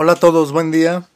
[0.00, 1.08] Hola a todos, buen día.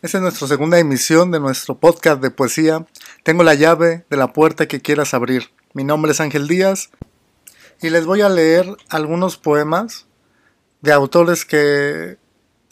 [0.00, 2.86] Esta es nuestra segunda emisión de nuestro podcast de poesía.
[3.22, 5.50] Tengo la llave de la puerta que quieras abrir.
[5.74, 6.88] Mi nombre es Ángel Díaz
[7.82, 10.06] y les voy a leer algunos poemas
[10.80, 12.16] de autores que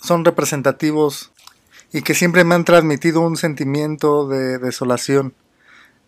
[0.02, 1.32] son representativos
[1.92, 5.34] y que siempre me han transmitido un sentimiento de desolación.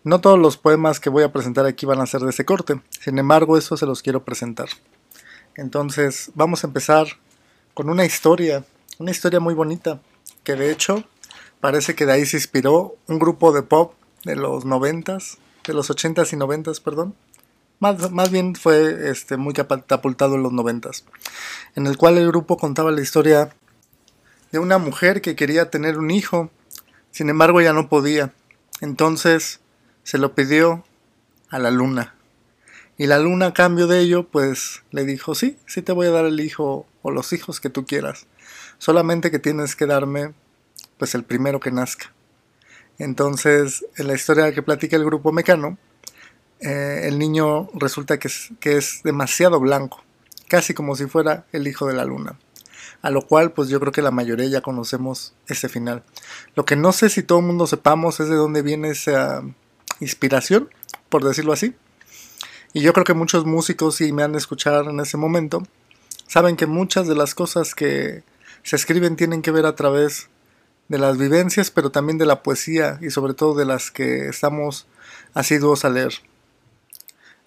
[0.05, 2.81] No todos los poemas que voy a presentar aquí van a ser de ese corte,
[2.99, 4.71] sin embargo, eso se los quiero presentar.
[5.55, 7.09] Entonces, vamos a empezar
[7.75, 8.65] con una historia
[9.01, 10.03] una historia muy bonita,
[10.45, 11.05] que de hecho
[11.61, 15.89] parece que de ahí se inspiró un grupo de pop de los noventas, de los
[15.89, 17.15] ochentas y noventas, perdón.
[17.79, 21.07] Más, más, bien fue este, muy catapultado en los noventas,
[21.77, 23.57] en el cual el grupo contaba la historia
[24.53, 26.51] de una mujer que quería tener un hijo,
[27.11, 28.35] sin embargo ya no podía.
[28.83, 29.61] Entonces
[30.03, 30.85] se lo pidió
[31.49, 32.17] a la luna.
[32.99, 36.11] Y la luna a cambio de ello, pues le dijo, sí, sí te voy a
[36.11, 38.27] dar el hijo o los hijos que tú quieras
[38.81, 40.33] solamente que tienes que darme
[40.99, 42.13] pues el primero que nazca.
[42.99, 45.79] Entonces, en la historia que platica el grupo Mecano,
[46.61, 50.03] eh, el niño resulta que es, que es demasiado blanco,
[50.49, 52.39] casi como si fuera el hijo de la luna.
[53.03, 56.03] A lo cual, pues yo creo que la mayoría ya conocemos ese final.
[56.55, 59.43] Lo que no sé si todo el mundo sepamos es de dónde viene esa
[60.01, 60.69] inspiración,
[61.09, 61.75] por decirlo así.
[62.73, 65.63] Y yo creo que muchos músicos, si me han de escuchar en ese momento,
[66.27, 68.23] saben que muchas de las cosas que
[68.63, 70.29] se escriben tienen que ver a través
[70.89, 74.87] de las vivencias, pero también de la poesía y sobre todo de las que estamos
[75.35, 76.15] asiduos a leer.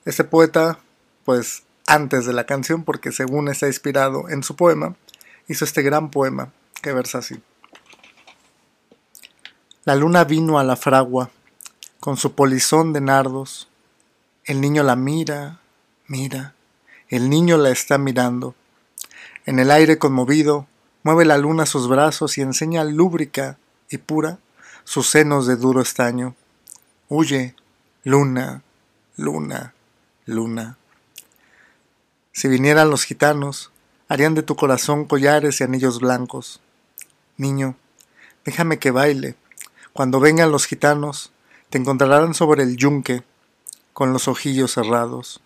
[0.06, 0.80] Este poeta,
[1.26, 4.96] pues antes de la canción, porque según está inspirado en su poema,
[5.48, 7.42] hizo este gran poema que versa así.
[9.86, 11.30] La luna vino a la fragua
[12.00, 13.68] con su polizón de nardos.
[14.46, 15.60] El niño la mira,
[16.08, 16.56] mira,
[17.10, 18.56] el niño la está mirando.
[19.46, 20.68] En el aire conmovido,
[21.04, 23.58] Mueve la luna sus brazos y enseña lúbrica
[23.90, 24.40] y pura
[24.86, 26.34] sus senos de duro estaño.
[27.10, 27.56] Huye,
[28.06, 28.64] luna,
[29.18, 29.74] luna,
[30.26, 30.78] luna.
[32.32, 33.70] Si vinieran los gitanos,
[34.08, 36.62] harían de tu corazón collares y anillos blancos.
[37.36, 37.76] Niño,
[38.46, 39.36] déjame que baile.
[39.92, 41.34] Cuando vengan los gitanos,
[41.70, 43.24] te encontrarán sobre el yunque,
[43.92, 45.42] con los ojillos cerrados.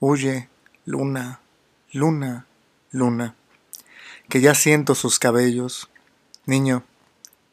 [0.00, 0.48] Huye,
[0.86, 1.40] luna,
[1.92, 2.46] luna,
[2.90, 3.34] luna
[4.28, 5.88] que ya siento sus cabellos.
[6.44, 6.84] Niño,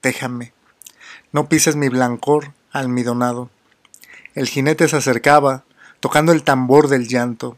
[0.02, 0.54] déjame.
[1.32, 3.50] No pises mi blancor almidonado.
[4.36, 5.64] El jinete se acercaba,
[6.00, 7.58] tocando el tambor del llanto.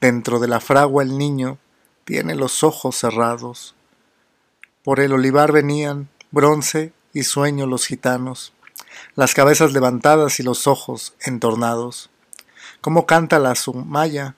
[0.00, 1.58] Dentro de la fragua el niño
[2.04, 3.74] tiene los ojos cerrados.
[4.82, 8.52] Por el olivar venían, bronce y sueño los gitanos,
[9.14, 12.10] las cabezas levantadas y los ojos entornados.
[12.80, 14.36] ¿Cómo canta la sumaya?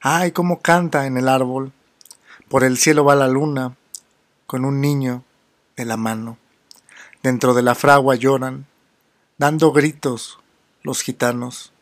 [0.00, 1.72] ¡Ay, cómo canta en el árbol!
[2.48, 3.76] Por el cielo va la luna
[4.46, 5.24] con un niño
[5.76, 6.38] de la mano.
[7.22, 8.66] Dentro de la fragua lloran,
[9.38, 10.38] dando gritos
[10.82, 11.72] los gitanos.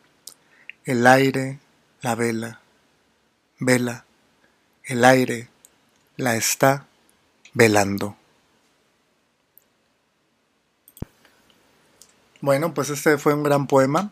[0.85, 1.59] El aire
[2.01, 2.59] la vela,
[3.59, 4.05] vela,
[4.83, 5.49] el aire
[6.17, 6.87] la está
[7.53, 8.15] velando.
[12.41, 14.11] Bueno, pues este fue un gran poema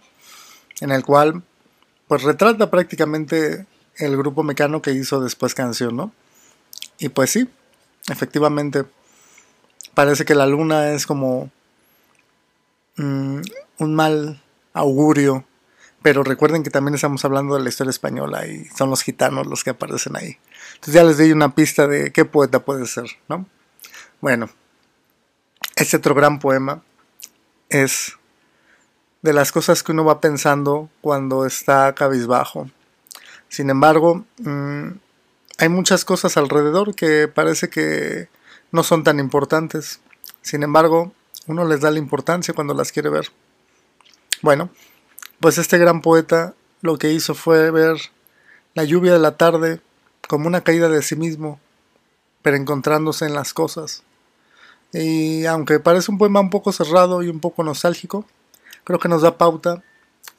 [0.82, 1.44] en el cual
[2.08, 3.66] pues retrata prácticamente
[3.98, 6.12] el grupo mecano que hizo después canción, ¿no?
[6.98, 7.50] Y pues sí,
[8.10, 8.86] efectivamente,
[9.94, 11.52] parece que la luna es como
[12.98, 13.42] mm,
[13.80, 14.42] un mal
[14.74, 15.46] augurio,
[16.02, 19.64] pero recuerden que también estamos hablando de la historia española y son los gitanos los
[19.64, 20.38] que aparecen ahí.
[20.76, 23.46] Entonces ya les di una pista de qué poeta puede ser, ¿no?
[24.20, 24.50] Bueno,
[25.76, 26.84] este otro gran poema
[27.70, 28.18] es
[29.22, 32.70] de las cosas que uno va pensando cuando está cabizbajo.
[33.48, 34.90] Sin embargo, mm,
[35.58, 38.28] hay muchas cosas alrededor que parece que
[38.72, 40.00] no son tan importantes.
[40.42, 41.14] Sin embargo,
[41.48, 43.32] uno les da la importancia cuando las quiere ver.
[44.42, 44.70] Bueno,
[45.40, 47.98] pues este gran poeta lo que hizo fue ver
[48.74, 49.80] la lluvia de la tarde
[50.28, 51.60] como una caída de sí mismo,
[52.42, 54.04] pero encontrándose en las cosas.
[54.92, 58.26] Y aunque parece un poema un poco cerrado y un poco nostálgico,
[58.84, 59.84] creo que nos da pauta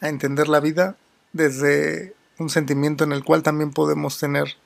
[0.01, 0.97] a entender la vida
[1.33, 4.57] desde un sentimiento en el cual también podemos tener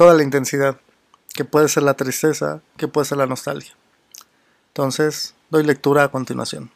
[0.00, 0.80] toda la intensidad,
[1.34, 3.76] que puede ser la tristeza, que puede ser la nostalgia.
[4.68, 6.70] Entonces, doy lectura a continuación.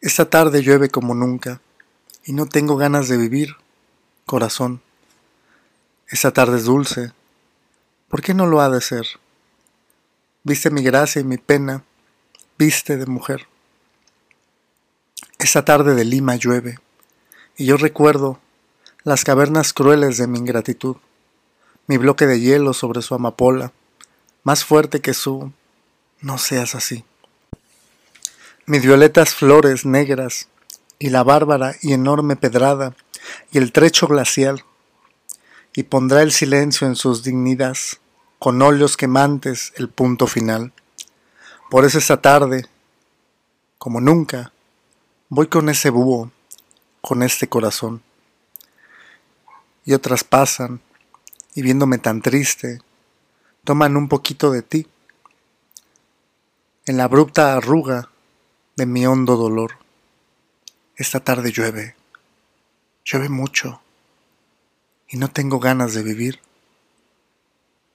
[0.00, 1.60] Esta tarde llueve como nunca
[2.24, 3.56] y no tengo ganas de vivir,
[4.26, 4.80] corazón.
[6.06, 7.10] Esta tarde es dulce.
[8.08, 9.06] ¿Por qué no lo ha de ser?
[10.44, 11.82] Viste mi gracia y mi pena,
[12.56, 13.48] viste de mujer.
[15.40, 16.78] Esta tarde de Lima llueve
[17.56, 18.38] y yo recuerdo
[19.02, 20.96] las cavernas crueles de mi ingratitud.
[21.86, 23.72] mi bloque de hielo sobre su amapola,
[24.44, 25.52] más fuerte que su
[26.20, 27.04] no seas así.
[28.66, 30.48] Mis violetas flores negras
[31.00, 32.94] y la bárbara y enorme pedrada
[33.50, 34.64] y el trecho glacial,
[35.74, 38.00] y pondrá el silencio en sus dignidades,
[38.38, 40.72] con óleos quemantes el punto final.
[41.70, 42.66] Por eso esta tarde,
[43.78, 44.52] como nunca,
[45.28, 46.30] voy con ese búho,
[47.00, 48.02] con este corazón.
[49.90, 50.80] Y otras pasan,
[51.52, 52.80] y viéndome tan triste,
[53.64, 54.86] toman un poquito de ti,
[56.86, 58.08] en la abrupta arruga
[58.76, 59.78] de mi hondo dolor.
[60.94, 61.96] Esta tarde llueve,
[63.04, 63.82] llueve mucho,
[65.08, 66.38] y no tengo ganas de vivir,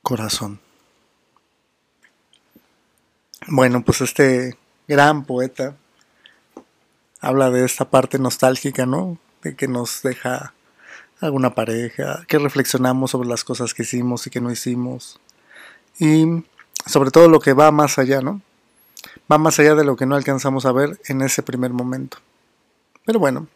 [0.01, 0.59] corazón.
[3.47, 4.57] Bueno, pues este
[4.89, 5.77] gran poeta
[7.21, 9.17] habla de esta parte nostálgica, ¿no?
[9.43, 10.53] De que nos deja
[11.21, 15.19] alguna pareja, que reflexionamos sobre las cosas que hicimos y que no hicimos.
[15.99, 16.43] Y
[16.85, 18.41] sobre todo lo que va más allá, ¿no?
[19.31, 22.17] Va más allá de lo que no alcanzamos a ver en ese primer momento.
[23.05, 23.47] Pero bueno,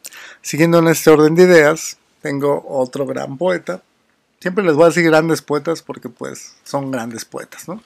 [0.41, 3.83] siguiendo en este orden de ideas, tengo otro gran poeta.
[4.39, 7.83] Siempre les voy a decir grandes poetas porque pues son grandes poetas, ¿no?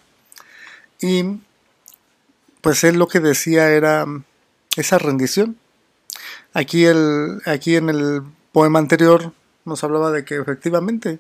[1.02, 1.40] Y
[2.62, 4.06] pues él lo que decía era
[4.76, 5.58] esa rendición.
[6.54, 8.22] Aquí, el, aquí en el
[8.52, 9.34] poema anterior
[9.66, 11.20] nos hablaba de que efectivamente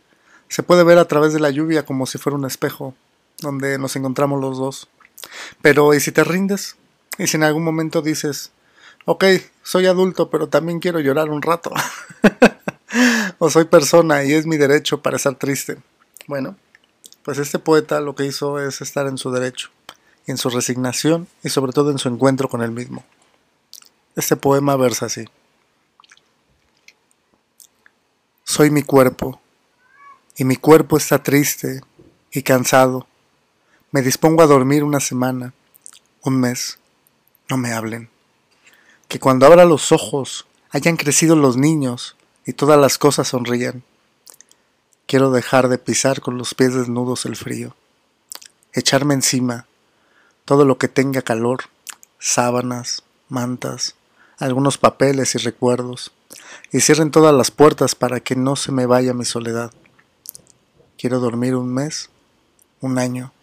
[0.49, 2.93] se puede ver a través de la lluvia como si fuera un espejo
[3.39, 4.87] donde nos encontramos los dos.
[5.61, 6.75] Pero ¿y si te rindes?
[7.17, 8.51] ¿Y si en algún momento dices,
[9.05, 9.25] ok,
[9.63, 11.71] soy adulto, pero también quiero llorar un rato?
[13.39, 15.77] o soy persona y es mi derecho para estar triste.
[16.27, 16.55] Bueno,
[17.23, 19.69] pues este poeta lo que hizo es estar en su derecho
[20.27, 23.03] en su resignación y sobre todo en su encuentro con él mismo.
[24.15, 25.25] Este poema versa así.
[28.43, 29.41] Soy mi cuerpo,
[30.35, 31.81] y mi cuerpo está triste
[32.31, 33.07] y cansado.
[33.91, 35.53] Me dispongo a dormir una semana,
[36.21, 36.79] un mes.
[37.49, 38.09] No me hablen.
[39.07, 43.83] Que cuando abra los ojos hayan crecido los niños y todas las cosas sonrían.
[45.07, 47.75] Quiero dejar de pisar con los pies desnudos el frío,
[48.73, 49.67] echarme encima
[50.45, 51.65] todo lo que tenga calor,
[52.19, 53.95] sábanas, mantas,
[54.37, 56.11] algunos papeles y recuerdos,
[56.71, 59.71] y cierren todas las puertas para que no se me vaya mi soledad.
[60.97, 62.09] Quiero dormir un mes,
[62.81, 63.33] un año,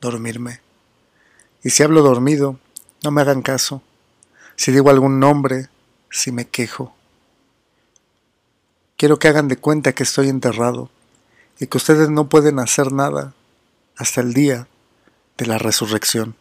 [0.00, 0.60] dormirme.
[1.62, 2.58] Y si hablo dormido,
[3.02, 3.82] no me hagan caso.
[4.56, 5.68] Si digo algún nombre,
[6.10, 6.94] si me quejo.
[8.96, 10.90] Quiero que hagan de cuenta que estoy enterrado
[11.58, 13.34] y que ustedes no pueden hacer nada
[13.96, 14.68] hasta el día
[15.38, 16.34] de la resurrección.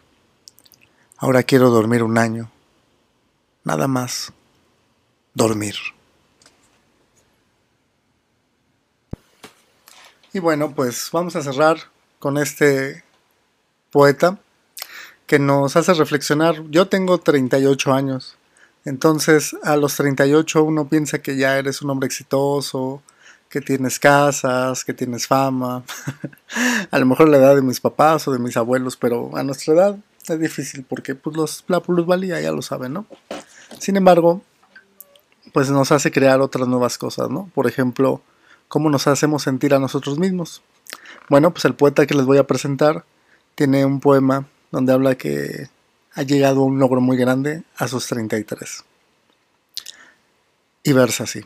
[1.18, 2.51] Ahora quiero dormir un año.
[3.63, 4.31] Nada más.
[5.33, 5.75] Dormir.
[10.33, 11.77] Y bueno, pues vamos a cerrar
[12.19, 13.03] con este
[13.91, 14.38] poeta
[15.25, 16.63] que nos hace reflexionar.
[16.69, 18.35] Yo tengo 38 años.
[18.85, 23.01] Entonces, a los 38 uno piensa que ya eres un hombre exitoso,
[23.50, 25.84] que tienes casas, que tienes fama,
[26.91, 29.74] a lo mejor la edad de mis papás o de mis abuelos, pero a nuestra
[29.74, 33.05] edad es difícil porque pues, los, la plusvalía ya lo saben, ¿no?
[33.77, 34.41] Sin embargo,
[35.53, 37.49] pues nos hace crear otras nuevas cosas, ¿no?
[37.53, 38.21] Por ejemplo,
[38.67, 40.61] cómo nos hacemos sentir a nosotros mismos.
[41.29, 43.05] Bueno, pues el poeta que les voy a presentar
[43.55, 45.69] tiene un poema donde habla que
[46.13, 48.83] ha llegado a un logro muy grande a sus 33.
[50.83, 51.45] Y versa así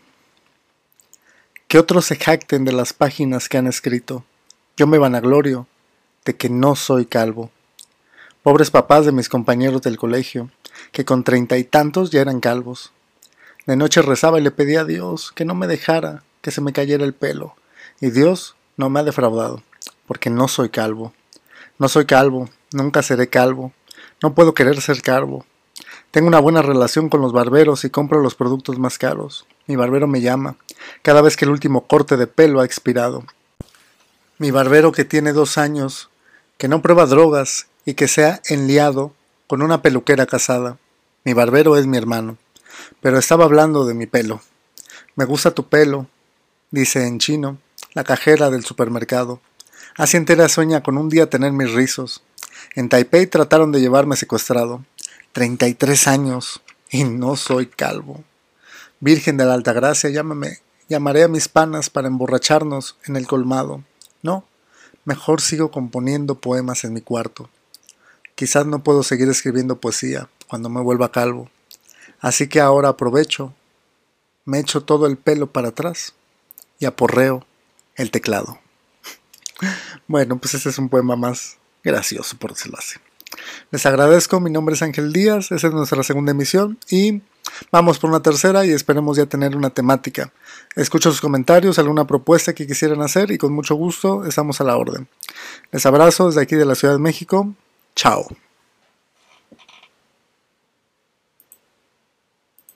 [1.74, 4.24] que otros se jacten de las páginas que han escrito.
[4.78, 5.66] Yo me vanaglorio
[6.24, 7.50] de que no soy calvo.
[8.44, 10.52] Pobres papás de mis compañeros del colegio,
[10.92, 12.92] que con treinta y tantos ya eran calvos.
[13.66, 16.74] De noche rezaba y le pedía a Dios que no me dejara, que se me
[16.74, 17.56] cayera el pelo.
[18.02, 19.64] Y Dios no me ha defraudado,
[20.08, 21.14] porque no soy calvo.
[21.80, 23.72] No soy calvo, nunca seré calvo.
[24.22, 25.46] No puedo querer ser calvo.
[26.12, 29.48] Tengo una buena relación con los barberos y compro los productos más caros.
[29.66, 30.58] Mi barbero me llama
[31.02, 33.24] cada vez que el último corte de pelo ha expirado.
[34.38, 36.10] Mi barbero que tiene dos años,
[36.58, 39.14] que no prueba drogas y que se ha enliado
[39.54, 40.80] con una peluquera casada.
[41.26, 42.40] Mi barbero es mi hermano,
[43.02, 44.42] pero estaba hablando de mi pelo.
[45.16, 46.08] Me gusta tu pelo,
[46.72, 47.60] dice en chino,
[47.94, 49.42] la cajera del supermercado.
[49.96, 52.24] Así entera sueña con un día tener mis rizos.
[52.74, 54.84] En Taipei trataron de llevarme secuestrado.
[55.34, 58.24] Treinta y tres años y no soy calvo.
[59.02, 63.84] Virgen de la Alta Gracia, llámame, llamaré a mis panas para emborracharnos en el colmado.
[64.24, 64.46] No,
[65.06, 67.52] mejor sigo componiendo poemas en mi cuarto.
[68.44, 71.50] Quizás no puedo seguir escribiendo poesía cuando me vuelva calvo.
[72.20, 73.54] Así que ahora aprovecho,
[74.44, 76.14] me echo todo el pelo para atrás
[76.78, 77.46] y aporreo
[77.96, 78.60] el teclado.
[80.08, 82.98] Bueno, pues este es un poema más gracioso, por decirlo así.
[83.72, 87.22] Les agradezco, mi nombre es Ángel Díaz, esa es nuestra segunda emisión y
[87.72, 90.34] vamos por una tercera y esperemos ya tener una temática.
[90.76, 94.76] Escucho sus comentarios, alguna propuesta que quisieran hacer y con mucho gusto estamos a la
[94.76, 95.08] orden.
[95.72, 97.56] Les abrazo desde aquí de la Ciudad de México.
[97.96, 98.28] Ciao!